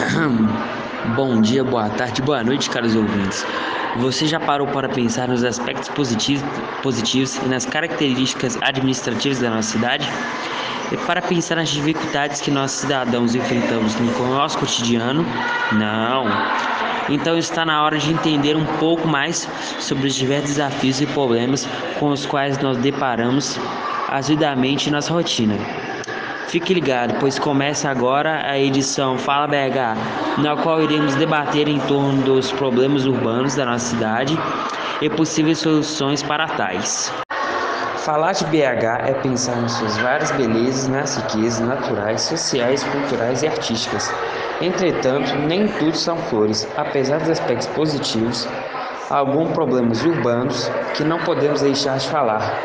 [1.14, 3.44] Bom dia, boa tarde, boa noite, caros ouvintes.
[3.98, 10.08] Você já parou para pensar nos aspectos positivos, e nas características administrativas da nossa cidade?
[10.92, 15.24] E para pensar nas dificuldades que nós cidadãos enfrentamos no nosso cotidiano?
[15.72, 16.24] Não.
[17.08, 19.48] Então está na hora de entender um pouco mais
[19.78, 23.58] sobre os diversos desafios e problemas com os quais nós deparamos
[24.08, 25.56] assiduamente em nossa rotina.
[26.50, 32.20] Fique ligado, pois começa agora a edição Fala BH, na qual iremos debater em torno
[32.22, 34.36] dos problemas urbanos da nossa cidade
[35.00, 37.14] e possíveis soluções para tais.
[37.98, 43.46] Falar de BH é pensar em suas várias belezas, nas riquezas naturais, sociais, culturais e
[43.46, 44.12] artísticas.
[44.60, 46.66] Entretanto, nem tudo são flores.
[46.76, 48.48] Apesar dos aspectos positivos,
[49.08, 52.58] há alguns problemas urbanos que não podemos deixar de falar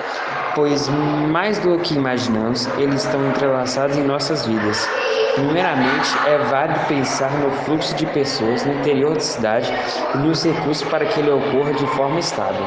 [0.55, 0.87] pois
[1.29, 4.89] mais do que imaginamos, eles estão entrelaçados em nossas vidas.
[5.35, 9.71] Primeiramente, é válido pensar no fluxo de pessoas no interior da cidade
[10.15, 12.65] e nos recursos para que ele ocorra de forma estável.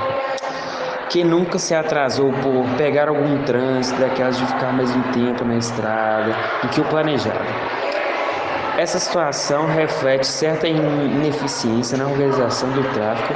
[1.08, 5.56] Quem nunca se atrasou por pegar algum trânsito, daquelas de ficar mais um tempo na
[5.56, 7.38] estrada do que o planejado?
[8.76, 13.34] Essa situação reflete certa ineficiência na organização do tráfego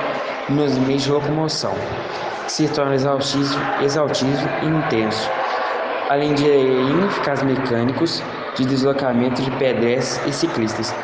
[0.49, 1.75] nos meios de locomoção
[2.49, 3.59] se torna exaustivo,
[4.63, 5.31] e intenso,
[6.11, 8.23] além de ineficazes mecânicos
[8.57, 10.95] de deslocamento de pedestres e ciclistas.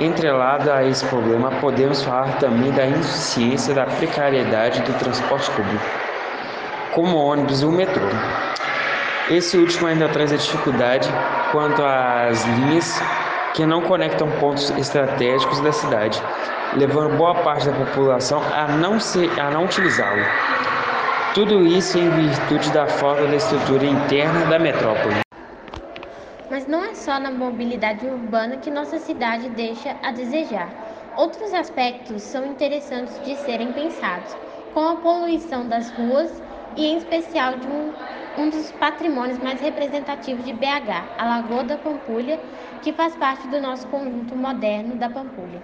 [0.00, 5.84] Entrelado a esse problema, podemos falar também da insuficiência da precariedade do transporte público,
[6.94, 8.06] como ônibus e o metrô.
[9.30, 11.08] Esse último ainda traz a dificuldade
[11.52, 13.02] quanto às linhas
[13.54, 16.22] que não conectam pontos estratégicos da cidade,
[16.76, 18.96] levando boa parte da população a não,
[19.40, 20.24] a não utilizá-lo.
[21.34, 25.20] Tudo isso em virtude da falta da estrutura interna da metrópole.
[26.50, 30.68] Mas não é só na mobilidade urbana que nossa cidade deixa a desejar.
[31.16, 34.34] Outros aspectos são interessantes de serem pensados,
[34.72, 36.42] como a poluição das ruas
[36.76, 37.92] e, em especial, de um,
[38.38, 42.40] um dos patrimônios mais representativos de BH, a Lagoa da Pampulha,
[42.80, 45.60] que faz parte do nosso conjunto moderno da Pampulha.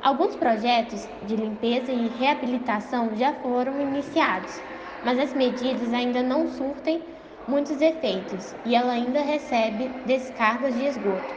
[0.00, 4.62] Alguns projetos de limpeza e reabilitação já foram iniciados,
[5.02, 7.02] mas as medidas ainda não surtem
[7.48, 11.34] muitos efeitos e ela ainda recebe descargas de esgoto.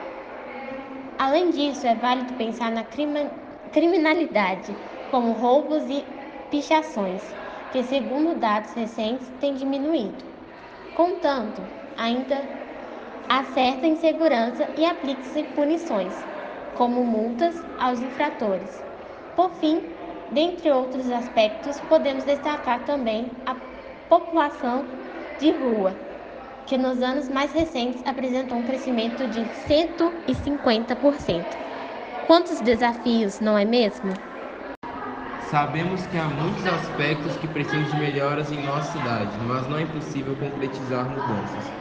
[1.17, 2.83] Além disso, é válido pensar na
[3.71, 4.75] criminalidade,
[5.09, 6.05] como roubos e
[6.51, 7.35] pichações,
[7.71, 10.32] que, segundo dados recentes, têm diminuído.
[10.93, 12.49] Contanto, ainda
[13.27, 16.27] há certa insegurança e aplica-se punições
[16.73, 18.85] como multas aos infratores.
[19.35, 19.97] Por fim,
[20.29, 23.55] dentre outros aspectos, podemos destacar também a
[24.07, 24.99] população
[25.37, 25.99] de rua,
[26.65, 31.57] que nos anos mais recentes apresentou um crescimento de 150%.
[32.23, 34.32] Quantos desafios, não é mesmo?
[35.53, 39.83] Sabemos que há muitos aspectos que precisam de melhoras em nossa cidade, mas não é
[39.83, 41.71] impossível concretizar mudanças.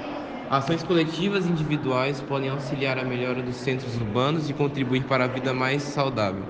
[0.47, 5.27] Ações coletivas e individuais podem auxiliar a melhora dos centros urbanos e contribuir para a
[5.27, 6.45] vida mais saudável.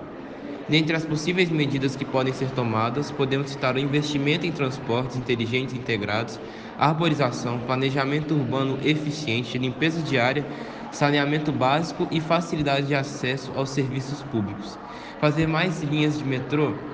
[0.69, 5.75] Dentre as possíveis medidas que podem ser tomadas, podemos citar o investimento em transportes inteligentes
[5.77, 6.41] integrados,
[6.77, 10.45] arborização, planejamento urbano eficiente, limpeza diária,
[10.91, 14.77] saneamento básico e facilidade de acesso aos serviços públicos.
[15.19, 16.92] Fazer mais linhas de metrô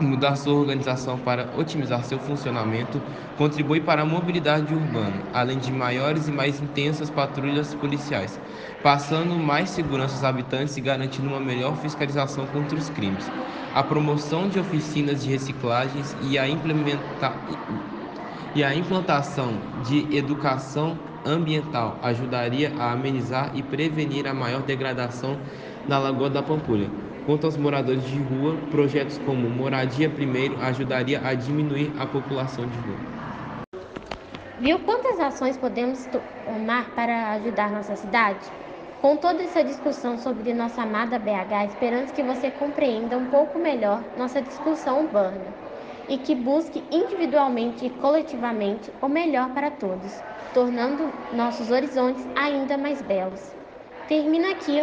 [0.00, 3.02] mudar sua organização para otimizar seu funcionamento
[3.36, 8.40] contribui para a mobilidade urbana, além de maiores e mais intensas patrulhas policiais,
[8.82, 13.32] passando mais segurança aos habitantes e garantindo uma melhor fiscalização contra os crimes.
[13.72, 17.44] A promoção de oficinas de reciclagens e a, implementa...
[18.54, 25.42] e a implantação de educação ambiental ajudaria a amenizar e prevenir a maior degradação
[25.86, 27.11] da Lagoa da Pampulha.
[27.24, 32.76] Quanto aos moradores de rua, projetos como Moradia Primeiro ajudaria a diminuir a população de
[32.78, 33.22] rua.
[34.58, 38.44] Viu quantas ações podemos tomar para ajudar nossa cidade?
[39.00, 44.04] Com toda essa discussão sobre nossa amada BH, esperamos que você compreenda um pouco melhor
[44.16, 45.54] nossa discussão urbana
[46.08, 53.00] e que busque individualmente e coletivamente o melhor para todos, tornando nossos horizontes ainda mais
[53.00, 53.56] belos.
[54.06, 54.78] Termina aqui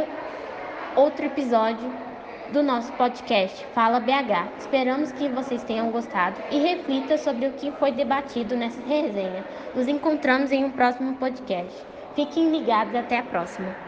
[0.96, 2.09] outro episódio
[2.50, 4.56] do nosso podcast Fala BH.
[4.58, 9.46] Esperamos que vocês tenham gostado e reflita sobre o que foi debatido nessa resenha.
[9.74, 11.88] Nos encontramos em um próximo podcast.
[12.14, 13.78] Fiquem ligados até a próxima.